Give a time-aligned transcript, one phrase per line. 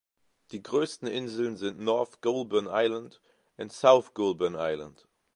[0.49, 3.21] Die größten Inseln sind North Goulburn Island
[3.57, 5.07] und South Goulburn Island.